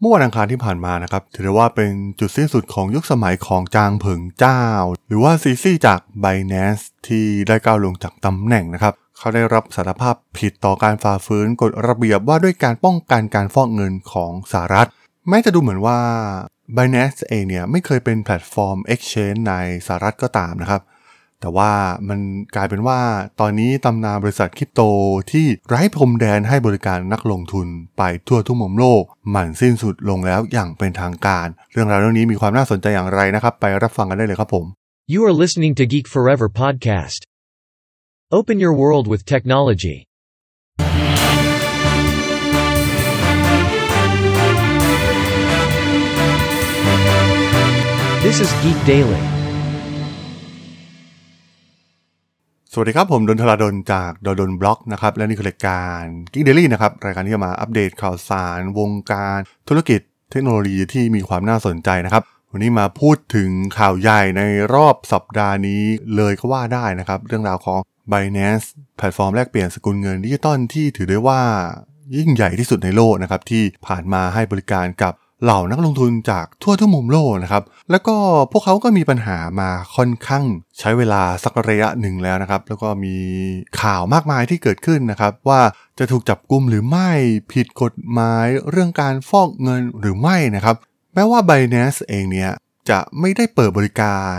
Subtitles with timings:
[0.00, 1.90] เมื่อวันอังคารที่ผ่านมานะครับ ถือได้ว่าเป็น
[2.20, 4.62] จุดสิ้นสุดของยุคสมัยของจางเผิงเจ้า
[5.06, 14.88] หรือว่าซีซี่จาก b i n a n c e ที่ได้ก้าวลงจากตำแหน่งนะครับ เขาได้รับสารภาพผิดต่อการฝ่าฝืนกฎระเบียบว่าด้วยการป้องกันการฟอกเงินของสหรัฐ
[15.28, 15.98] แม้จะดูเหมือนว่า
[16.76, 19.54] b i n a n c e เองเนี่ยไม่เคยเป็นแพลตฟอร์ม Exchange ใน
[19.86, 20.82] สหรัฐก็ตามนะครับ
[21.40, 21.70] แต่ว่า
[22.08, 22.18] มัน
[22.56, 23.00] กลายเป็นว่า
[23.40, 24.82] ตอนนี้ตำนานบริษัทคริปโต
[25.32, 27.66] ที่ไร้พรมแดนให้บริการนักลงทุน
[27.98, 29.02] ไปทั่วทุกมุมโลก
[29.34, 34.64] มันสิ้นสุดลงแล้วอย่างเป็นทางการ เรื่องราวเรื่องนี้มีความน่าสนใจอย่างไรนะครับ ไปรับฟังกันได้เลยครับผม
[35.14, 37.20] You are listening to Geek Forever podcast.
[38.38, 39.98] Open your world with technology.
[48.24, 49.35] This is Geek Daily.
[52.78, 62.22] สวัสดีครับ ผมด.ดล ธราดลจาก ด.ดล็อกนะครับ และนี่คือรายการ Geek Daily นะครับ รายการที่จะมาอัปเดตข่าวสาร วงการธุรกิจเทคโนโลยีที่มีความน่าสนใจนะครับ
[62.52, 64.42] วันนี้มาพูดถึงข่าวใหญ่ใน
[64.74, 65.82] รอบสัปดาห์นี้
[66.16, 67.80] เลยก็ว่าได้นะครับ เรื่องราวของ
[68.12, 71.40] Binance แพลตฟอร์มแลกเปลี่ยนสกุลเงินดิจิตอลที่ถือได้ว่า
[72.16, 75.14] ยิ่งใหญ่ที่สุดในโลกนะครับที่ผ่านมาให้บริการกับ
[75.44, 78.16] เหล่านักลงทุนจากทั่วทุกมุมโลกนะครับ แล้วก็
[78.52, 80.44] พวกเขาก็มีปัญหามาค่อนข้าง
[80.78, 83.16] ใช้เวลาสักระยะหนึ่งแล้วนะครับ แล้วก็มี
[83.80, 85.60] ข่าวมากมายที่เกิดขึ้นนะครับ ว่า
[85.98, 87.10] จะถูกจับกุมหรือไม่
[87.52, 90.76] ผิดกฎหมายเรื่องการฟอกเงินหรือไม่นะครับ
[91.14, 92.52] แม้ว่า Binance เองเนี่ย
[92.90, 94.38] จะไม่ได้เปิดบริการ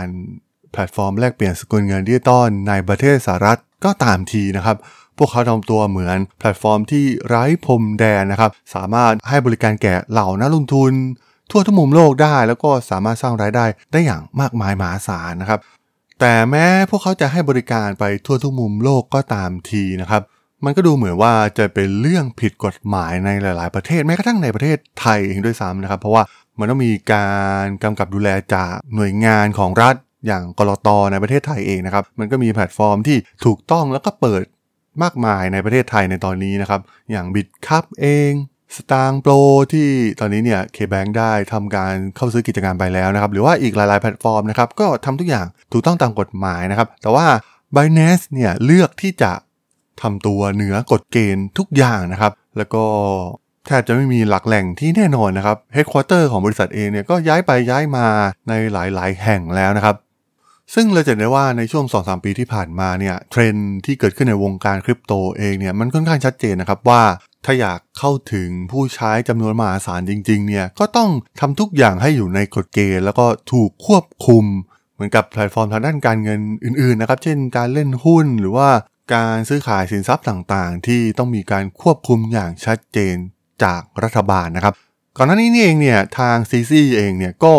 [0.72, 4.76] แพลตฟอร์มแลกเปลี่ยนสกุลเงินดิจิตอลในประเทศสหรัฐก็ตามทีนะครับ
[5.18, 10.92] พวกเขาทำตัวเหมือนแพลตฟอร์มที่ไร้พรมแดนนะครับ สามารถให้บริการแก่เหล่านักลงทุน
[11.50, 15.60] ทั่วทุกมุมโลกได้ แล้วก็สามารถสร้างรายได้ได้อย่างมากมายมหาศาลนะครับ
[16.20, 20.22] แต่แม้พวกเขาจะให้บริการไปทั่วทุกมุมโลกก็ตามทีนะครับ
[20.64, 26.22] มันก็ดูเหมือนว่าจะเป็นเรื่องผิดกฎหมายในหลาย ๆ ประเทศแม้กระทั่งในประเทศไทยเองด้วยซ้ำนะครับ เพราะว่า
[26.58, 27.28] มันต้องมีกา
[27.62, 29.94] รกำกับดูแลจากหน่วยงานของรัฐ
[30.26, 34.42] อย่างกรตในประเทศไทยเองนะครับ มันก็มีแพลตฟอร์มที่ถูกต้องแล้วก็เปิด
[35.02, 38.32] มากมายในประเทศไทยในตอนนี้นะครับ อย่าง Bitkub เอง
[38.76, 39.32] Satang Pro
[39.72, 39.88] ที่
[40.20, 47.26] ตอนนี้เนี่ย KBank ได้ทำการเข้าซื้อกิจการไปแล้วนะครับ หรือว่าอีกหลายๆแพลตฟอร์มนะครับ ก็ทำทุกอย่างถูกต้องตามกฎหมายนะครับ แต่ว่า
[47.74, 49.32] Binance เนี่ยเลือกที่จะ
[50.02, 52.84] ทำตัวเหนือกฎเกณฑ์ทุกอย่างนะครับ แล้วก็
[53.66, 58.06] แทบจะไม่มีหลักแหล่งที่แน่นอนนะครับเฮดค q u เตอร์ของบริษัทเองเนี่ยก็ย้ายไปย้ายมา
[58.48, 59.96] ในหลาย ๆ แห่งแล้วนะครับ
[60.74, 67.02] ซึ่งเราจะเห็นได้ว่าในช่วง 2-3 ปีที่ผ่านมาเนี่ยเทรนด์ที่เกิดขึ้นในวงการคริปโตเองเนี่ยมันค่อนข้างชัดเจนนะครับว่า
[67.44, 74.44] ถ้าอยากเข้าถึงผู้ใช้จำนวนมหาศาลจริงๆเนี่ยก็ต้องทำทุกอย่างให้อยู่ในกฎเกณฑ์แล้วก็ถูกควบคุม
[74.94, 78.68] เหมือนกับแพลตฟอร์มทางด้านการเงินอื่นๆนะครับเช่นการเล่นหุ้นหรือว่า
[79.14, 83.16] การซื้อขายสินทรัพย์ต่างๆ ที่ต้องมีการควบคุมอย่างชัดเจน
[83.64, 84.74] จากรัฐบาลนะครับ
[85.16, 87.54] ก่อนหน้านี้นี่เองเนี่ยทางซีซีเองเนี่ยก็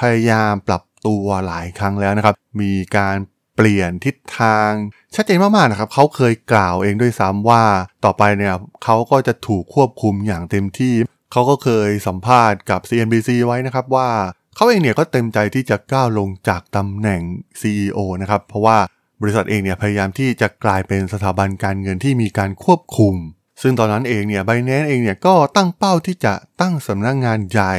[0.00, 3.16] พยายามปรับ ตัวหลายครั้งแล้วนะครับ มีการ
[3.56, 4.70] เปลี่ยนทิศทาง
[5.14, 7.62] ชัดเจนมากๆนะครับเขาเคยกล่าวเองด้วยซ้ำว่า
[8.04, 8.54] ต่อไปเนี่ย
[8.84, 10.94] เขาก็จะถูกควบคุมอย่างเต็มที่
[11.32, 14.10] เขาก็เคยสัมภาษณ์กับ CNBC ไว้นะครับว่า
[14.56, 17.20] เขาเองเนี่ยก็เต็มใจที่จะก้าวลงจากตำแหน่ง
[17.60, 18.78] CEO นะครับเพราะว่า
[19.20, 23.14] บริษัทเองเนี่ยพยายามที่จะกลายเป็นสถาบันการเงินที่มีการควบคุม
[23.62, 27.74] ซึ่งตอนนั้นเองเนี่ยไบแนนเองเนี่ยก็ตั้งเป้าที่จะตั้งสำนักงงานใหญ่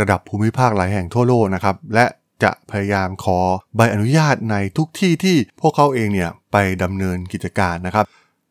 [0.00, 2.06] ระดับภูมิภาคหลายแห่งทั่วโลกนะครับและ
[2.42, 3.38] จะพยายามขอ
[3.76, 8.04] ใบอนุญาตในทุกที่ที่พวกเขาเองเนี่ยไปดำเนินกิจการนะครับ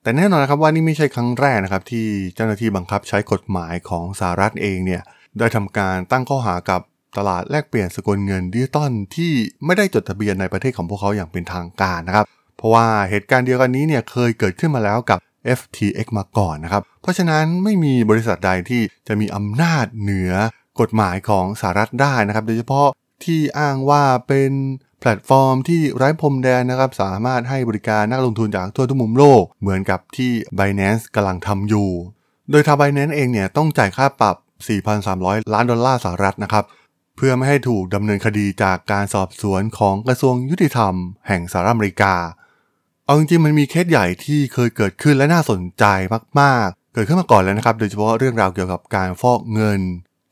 [0.04, 5.02] แต่แน่นอนนะครับว่านี่ไม่ใช่ครั้งแรกนะครับที่เจ้าหน้าที่บังคับใช้กฎหมายของสหรัฐเองเนี่ย
[5.38, 6.82] ได้ทำการตั้งข้อหากับ
[7.18, 9.32] ตลาดแลกเปลี่ยนสกุลเงินดิจิตอลที่
[9.66, 12.26] ไม่ได้จดทะเบียนในประเทศของพวกเขาอย่างเป็นทางการนะครับ
[12.58, 15.20] เพราะว่าเหตุการณ์เดียวกันนี้เนี่ยเคยเกิดขึ้นมาแล้วกับ
[15.60, 20.34] FTX มาก่อนนะครับ เพราะฉะนั้นไม่มีบริษัทใดที่จะมีอำนาจเหนือ
[20.80, 22.88] กฎหมายของสหรัฐได้นะครับ โดยเฉพาะ
[23.26, 24.52] ที่อ้างว่าเป็น
[25.00, 31.90] แพลตฟอร์มที่ไร้พรมแดนนะครับ สามารถให้บริการนักลงทุนจากทั่วทุกมุมโลก เหมือนกับที่ Binance กำลังทำอยู่
[32.52, 34.36] โดยทาง Binance เองเนี่ยต้องจ่ายค่าปรับ
[34.94, 36.66] 4,300 ล้านดอลลาร์สหรัฐนะครับ
[37.16, 40.94] เพื่อไม่ให้ถูกดำเนินคดีจากการสอบสวนของกระทรวงยุติธรรม
[41.28, 42.14] แห่งสหรัฐอเมริกา
[43.06, 45.86] เอาจริงๆมันมีเคสใหญ่ที่เคยเกิดขึ้นและน่าสนใจ
[46.42, 49.82] มากๆ เกิดขึ้นมาก่อนแล้วนะครับ โดยเฉพาะเรื่องราวเกี่ยวกับการฟอกเงิน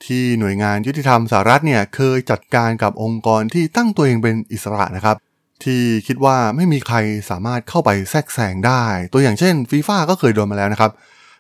[0.05, 5.15] ที่หน่วยงานยุติธรรมสหรัฐเนี่ยเคยจัดการกับองค์กรที่ตั้งตัวเองเป็นอิสระนะครับ
[5.63, 6.97] ที่คิดว่าไม่มีใคร
[7.29, 8.83] สามารถเข้าไปแทรกแซงได้
[9.13, 10.91] ตัวอย่างเช่นฟีฟ่าก็เคยโดนมาแล้วนะครับ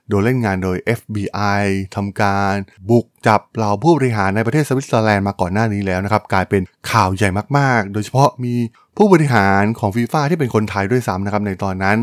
[0.09, 1.63] โดนเล่นงานโดย FBI
[1.95, 2.53] ทำการ
[2.89, 6.61] บุกจับเหล่าผู้บริหารในประเทศสวิตเซอร์แลนด์มาก่อนหน้านี้แล้วนะครับ กลายเป็น
[6.91, 8.53] ข่าวใหญ่มากๆ โดยเฉพาะมี
[8.97, 11.97] ผู้บริหารของฟีฟ่าที่เป็นคนไทยด้วยซ้ำนะครับในตอนนั้น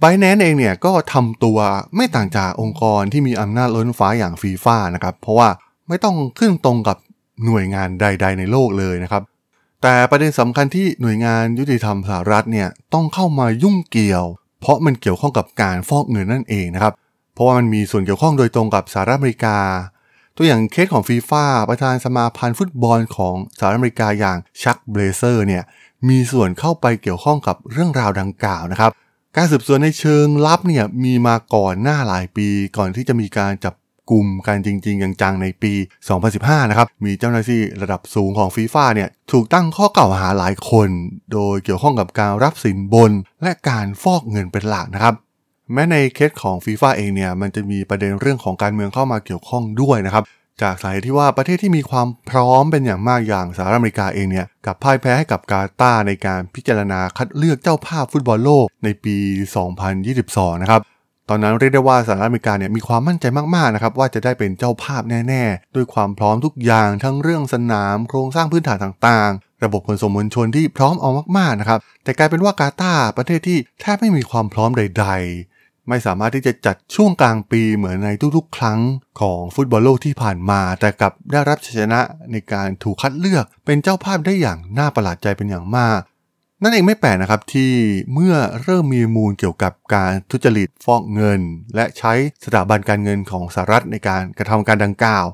[0.00, 1.58] ไบแนนเองเนี่ยก็ทำตัว
[1.96, 5.48] ไม่ต่างจากองค์กรที่มีอำนาจล้นฟ้าอย่างฟีฟ่านะครับ เพราะว่า
[5.90, 6.96] ไม่ต้องขึ้นตรงกับ
[7.46, 9.22] หน่วยงานใด ๆ ในโลกเลยนะครับ
[9.82, 14.24] แต่ประเด็นสำคัญที่หน่วยงานยุติธรรมสหรัฐเนี่ยต้องเข้ามายุ่งเกี่ยว
[14.60, 16.92] เพราะมันเกี่ยวข้องกับการฟอกเงินนั่นเองนะครับ
[17.34, 19.58] เพราะว่ามันมีส่วนเกี่ยวข้องโดยตรงกับสหรัฐอเมริกา
[20.36, 25.62] ตัวอย่างเคสของฟีฟ่าประธานสมาพันธ์ฟุตบอลของสหรัฐอเมริกาอย่างชักเบลเซอร์เนี่ย
[26.08, 28.90] มีส่วนเข้าไปเกี่ยวข้องกับเรื่องราวดังกล่าวนะครับ
[29.36, 33.74] การสืบสวนในเชิงลับเนี่ยมีมาก่อนหน้าหลายปีก่อนที่จะมีการจับ
[34.10, 35.72] กลุ่มกันจริง ๆ จังๆในปี
[36.22, 40.88] 2015 นะครับ มีเจ้าหน้าที่ระดับสูงของฟีฟ่าเนี่ยถูกตั้งข้อกล่าวหาหลายคน
[41.32, 43.12] โดยเกี่ยวข้องกับการรับสินบน
[43.42, 45.14] และการฟอกเงินเป็นหลักนะครับ
[45.72, 50.24] แม้ในเคสของฟีฟ่าเองเนี่ยมันจะมีประเด็นเรื่องของการเมืองเข้ามาเกี่ยวข้องด้วยนะครับ
[50.62, 59.16] จากสาเหตุที่ว่าประเทศที่มีความพร้อมเป็นอย่างมากอย่างสหรัฐอเมริกาเองเนี่ยกับพ่ายแพ้ให้กับกาตาร์ในการพิจารณาคัดเลือกเจ้าภาพฟุตบอลโลกในปี
[59.88, 60.80] 2022 นะครับ
[61.32, 63.24] ตอนนั้นเรียกได้ว่าสหรัฐอเมริกาเนี่ยมีความมั่นใจ
[63.54, 75.06] มากๆนะครับว่าจะได้เป็นเจ้าภาพแน่ๆ ด้วยความพร้อมทุกอย่างทั้งเรื่องสนาม โครงสร้างพื้นฐานต่างๆ ระบบขนส่งมวลชนที่พร้อมเอามากๆนะครับแต่กลายเป็นว่ากาตาร์ประเทศที่แทบไม่มีความพร้อมใด
[75.46, 78.80] ๆไม่สามารถที่จะจัดช่วงกลางปีเหมือนในทุกๆ ครั้ง
[79.20, 82.00] ของฟุตบอลโลกที่ผ่านมา แต่กลับได้รับชัยชนะ
[82.32, 86.00] ในการถูกคัดเลือกเป็นเจ้าภาพได้อย่างน่าประหลาดใจเป็นอย่างมาก
[86.62, 87.72] นั่นเองไม่แปลกนะครับที่
[88.14, 91.40] เมื่อเริ่มมีมูลเกี่ยวกับการทุจริตฟอกเงิน
[91.74, 92.12] และใช้
[92.44, 95.26] สถาบันการเงินของสหรัฐในการกระทำการดังกล่าว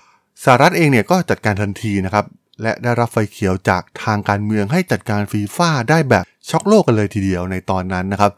[0.45, 2.25] สหรัฐเองเนี่ยก็จัดการทันทีนะครับ
[2.63, 8.33] และได้รับไฟเขียวจากทางการเมืองให้จัดการฟีฟ่าได้แบบช็อกโลกกันเลยทีเดียวในตอนนั้นนะครับ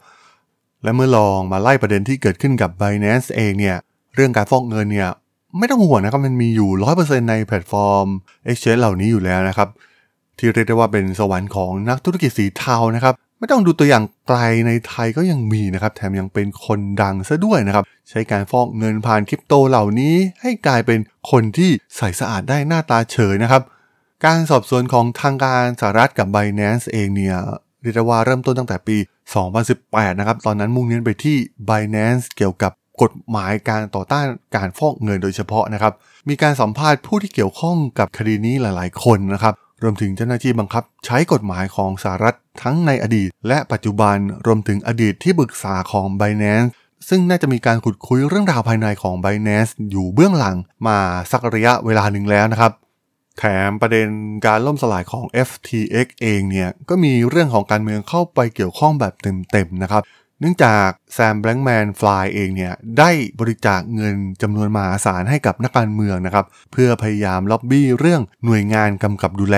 [0.83, 3.77] และเมื่อลองมาไล่ประเด็นที่เกิดขึ้นกับ Binance เองเนี่ย
[4.15, 5.09] เรื่องการฟอกเงินเนี่ย
[5.57, 6.69] ไม่ต้องห่วงนะครับมันมีอยู่
[6.99, 8.05] 100%ในแพลตฟอร์ม
[8.47, 9.69] Exchange เหล่านี้อยู่แล้วนะครับ
[10.39, 20.99] ที่เรียกได้ว่าเป็นสวรรค์ของนักธุรกิจสีเทานะครับ ไม่ต้องดูตัวอย่างไกลในไทยก็ยังมีนะครับ แถมยังเป็นคนดังซะด้วยนะครับ ใช้การฟอกเงินผ่านคริปโตเหล่านี้ ให้กลายเป็น
[21.31, 23.61] คนที่ใสสะอาดได้หน้าตาเฉยนะครับ
[24.25, 27.37] การสอบสวนของทางการสหรัฐกับ Binance เองเนี่ย
[27.81, 28.97] เรียกได้ว่าเริ่มต้นตั้งแต่ปี
[29.57, 31.37] 2018 นะครับ ตอนนั้นมุ่งเน้นไปที่
[31.69, 32.71] Binance เกี่ยวกับ
[33.01, 34.25] กฎหมายการต่อต้าน
[34.55, 35.93] การฟอกเงินโดยเฉพาะนะครับ
[36.29, 39.53] มีการสัมภาษณ์ผู้ที่เกี่ยวข้องกับคดีนี้หลาย ๆ คนนะครับ
[39.83, 46.69] รวมถึงเจ้าหน้าที่บังคับ ใช้กฎหมายของสหรัฐทั้งในอดีต และปัจจุบันรวมถึงอดีตที่ปรึกษาของ Binance
[47.09, 50.97] ซึ่งน่าจะมีการขุดคุยเรื่องราวภายในของ Binance อยู่เบื้องหลังมา
[51.31, 52.71] สักระยะเวลาหนึ่งแล้วนะครับ
[53.37, 54.07] แถมประเด็น
[54.45, 60.03] การล่มสลายของ FTX เองเนี่ยก็มีเรื่องของการเมืองเข้าไปเกี่ยวข้องแบบเต็มๆนะครับ
[60.39, 63.09] เนื่องจากแซมแบงค์แมนฟลายเองเนี่ยได้
[63.39, 69.57] บริจาคเงินจำนวนมหาศาลให้กับนักการเมืองนะครับ เพื่อพยายามล็อบบี้เรื่องหน่วยงานกำกับดูแล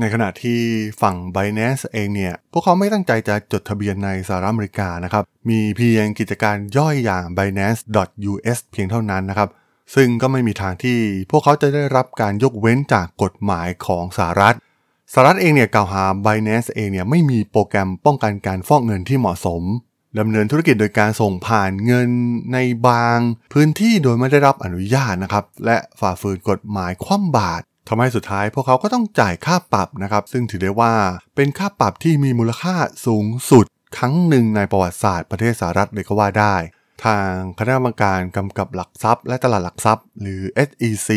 [0.00, 0.60] ในขณะที่
[1.02, 9.48] ฝั่ง Binance เองเนี่ย พวกเขาไม่ตั้งใจจะจดทะเบียนในสหรัฐอเมริกานะครับ มีเพียงกิจการย่อยอย่าง binance.us เพียงเท่านั้นนะครับ
[9.94, 10.98] ซึ่งก็ไม่มีทางที่
[11.30, 14.56] พวกเขาจะได้รับการยกเว้นจากกฎหมายของสหรัฐ
[15.12, 19.62] สหรัฐเองเนี่ยกล่าวหา Binance เองเนี่ยไม่มีโปรแกรมป้องกันการฟอกเงินที่เหมาะสม
[20.18, 22.08] ดำเนินธุรกิจโดยการส่งผ่านเงิน
[22.52, 23.18] ในบาง
[23.52, 30.94] พื้นที่โดยไม่ได้รับอนุญาตนะครับ และฝ่าฝืนกฎหมายคว่ำบาตรทำให้สุดท้ายพวกเขาก็ต้องจ่ายค่าปรับนะครับ ซึ่งถือได้ว่า
[31.36, 32.74] เป็นค่าปรับที่มีมูลค่า
[33.06, 33.64] สูงสุด
[33.96, 36.54] ครั้งหนึ่งในประวัติศาสตร์ประเทศสหรัฐเลยก็ว่าได้
[37.04, 41.10] ทางคณะกรรมการกำกับหลักทรัพย์ และตลาดหลักทรัพย์ หรือ SEC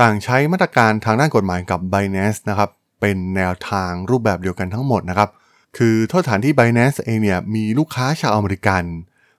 [0.00, 2.70] ต่างใช้มาตรการทางด้านกฎหมายกับ Binance นะครับ
[3.00, 5.28] เป็นแนวทางรูปแบบเดียวกันทั้งหมดนะครับ
[5.78, 8.84] คือโทษฐานที่ Binance เองเนี่ยมีลูกค้าชาวอเมริกัน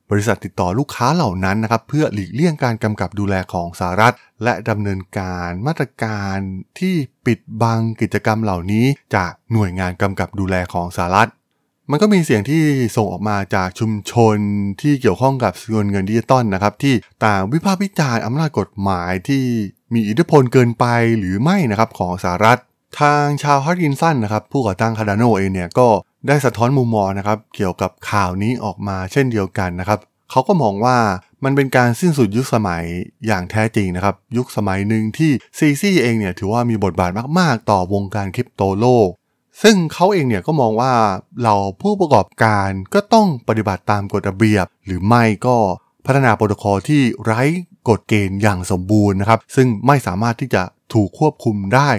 [0.09, 6.37] บริษัทติดต่อลูกค้าเหล่านั้นนะครับเพื่อหลีกเลี่ยงการกำกับดูแลของสหรัฐ และดำเนินการมาตรการ
[6.79, 8.85] ที่ปิดบังกิจกรรมเหล่านี้
[9.15, 11.29] จากหน่วยงานกำกับดูแลของสหรัฐ
[11.91, 12.63] มันก็มีเสียงที่
[12.95, 14.37] ส่งออกมาจากชุมชน
[14.81, 19.43] ที่เกี่ยวข้องกับเงินเงินดิจิตอลนะครับที่ต่างวิพากษ์วิจารณ์อำนาจกฎหมายที่
[19.93, 20.85] มีอิทธิพลเกินไป
[21.17, 22.59] หรือไม่นะครับของสหรัฐ
[22.99, 25.87] ทาง Charles Hoskinson นะครับผู้ก่อตั้ง Cardano เองเนี่ยก็
[26.27, 29.99] ได้สะท้อนมุมมองนะครับ เกี่ยวกับข่าวนี้ออกมาเช่นเดียวกันนะครับ
[30.31, 30.97] เขาก็มองว่า
[31.43, 32.83] มันเป็นการสิ้นสุดยุคสมัย
[33.27, 39.09] อย่างแท้จริงนะครับ ยุคสมัยหนึ่งที่ CZ เองเนี่ยถือว่ามีบทบาทมาก ๆ ต่อวงการคริปโตโลก
[39.63, 40.93] ซึ่งเขาเองเนี่ยก็มองว่า
[41.43, 45.57] เราผู้ประกอบการก็ต้องปฏิบัติตามกฎระเบียบ หรือไม่ก็
[46.05, 47.41] พัฒนาโปรโตคอลที่ไร้
[47.89, 50.63] กฎเกณฑ์อย่างสมบูรณ์นะครับ ซึ่งไม่สามารถที่จะ
[50.93, 51.89] ถูกควบคุมได้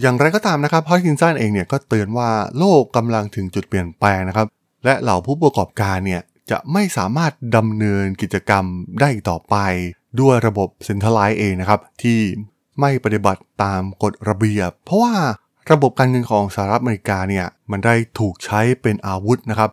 [0.00, 4.46] อย่างไรก็ตามนะครับฮอตกินสันเองเนี่ยก็เตือนว่าโลกกำลังถึงจุดเปลี่ยนแปลงนะครับ
[4.84, 8.64] และเหล่าผู้ประกอบการเนี่ยจะไม่สามารถดำเนินกิจกรรม
[9.00, 9.56] ได้ต่อไป
[10.20, 12.20] ด้วยระบบเซ็นทรัลไลซ์เองนะครับ ที่
[12.80, 15.14] ไม่ปฏิบัติตามกฎระเบียบ เพราะว่า
[15.72, 19.70] ระบบการเงินของสหรัฐอเมริกาเนี่ยมันได้ถูกใช้เป็นอาวุธนะครับ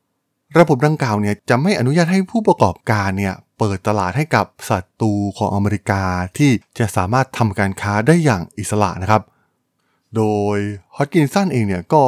[0.60, 6.04] ระบบดังกล่าวเนี่ยจะไม่อนุญาตให้ผู้ประกอบการเนี่ยเปิดตลาดให้กับศัตรูของอเมริกา
[6.38, 9.22] ที่จะสามารถทำการค้าได้อย่างอิสระนะครับ
[10.18, 10.24] โด
[10.56, 10.58] ย
[10.96, 12.04] ฮอตกินสันเองเนี่ยก็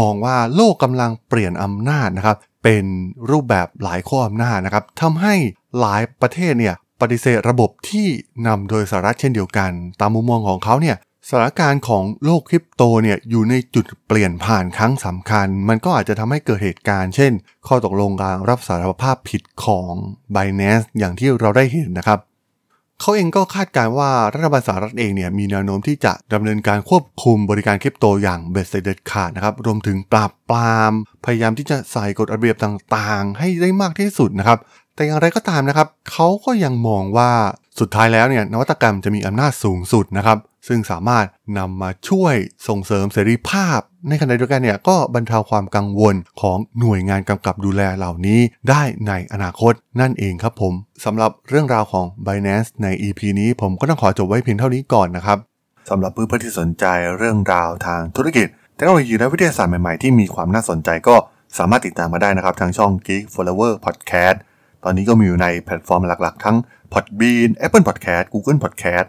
[0.00, 2.84] มองว่าโลกกำลังเปลี่ยนอำนาจนะครับ เป็น
[3.30, 5.34] รูปแบบหลายข้ออำนาจนะครับทำให้
[5.80, 8.06] หลายประเทศเนี่ยปฏิเสธระบบที่
[8.46, 10.96] นำโดยสหรัฐเช่นเดียวกัน ตามมุมมองของเขาเนี่ย
[11.28, 17.32] สถานการณ์ของโลกคริปโตเนี่ยอยู่ในจุดเปลี่ยนผ่านครั้งสำคัญ มันก็อาจจะทำให้เกิดเหตุการณ์ เช่น
[17.66, 19.92] ข้อตกลงการรับสารภาพผิดของ
[20.34, 22.18] b i n a n c e อย่างที่เราได้เห็นนะครับ
[23.00, 30.92] เขาเองก็คาดการณ์ว่ารัฐบาลสหรัฐเองเนี่ยมีแนวโน้มที่จะดำเนินการควบคุมบริการคริปโตอย่างเบ็ดเสร็จเด็ดขาดนะครับรวมถึงปราบปราม
[31.24, 34.58] พยายามที่จะใส่กฎระเบียบต่างๆ ให้ได้มากที่สุดนะครับ
[34.94, 37.30] แต่อย่างไรก็ตามนะครับเขาก็ยังมองว่า
[37.80, 40.38] สุดท้ายแล้วเนี่ยนวัตกรรมจะมีอำนาจสูงสุดนะครับ
[40.68, 41.26] ซึ่งสามารถ
[41.58, 42.34] นำมาช่วย
[42.68, 50.72] ส่งเสริมเสรีภาพ ในขณะเดียวกันเนี่ยก็บรรเทาความกังวลของหน่วยงานกำกับดูแลเหล่านี้ได้ในอนาคตนั่นเองครับผม
[51.04, 55.38] สำหรับเรื่องราวของ Binance ใน EP นี้ผมก็ต้องขอจบไว้เพียงเท่านี้ก่อนนะครับ
[55.90, 56.84] สำหรับเพื่อนๆที่สนใจ
[57.18, 58.46] เรื่องราวทางธุรกิจ
[58.76, 61.16] เทคโนโลยีและวิทยาศาสตร์ใหม่ๆที่มีความน่าสนใจก็
[61.58, 64.36] สามารถติดตามมาได้นะครับ ทางช่อง Geek Forever Podcast
[64.84, 66.56] ตอนนี้ก็มีอยู่ในแพลตฟอร์มหลักๆ ทั้ง
[66.92, 69.08] Podbean Apple Podcast Google Podcast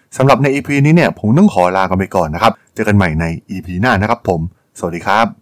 [0.17, 4.41] สำหรับใน EP นี้เนี่ยผมต้องขอลากันไปก่อนนะครับ เจอกันใหม่ใน EP หน้านะครับผม
[4.79, 5.40] สวัสดีครับ